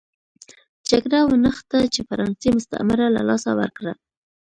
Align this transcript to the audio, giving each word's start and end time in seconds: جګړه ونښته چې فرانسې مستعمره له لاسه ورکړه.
جګړه 0.89 1.19
ونښته 1.25 1.79
چې 1.93 2.01
فرانسې 2.09 2.47
مستعمره 2.57 3.05
له 3.15 3.21
لاسه 3.29 3.51
ورکړه. 3.59 3.93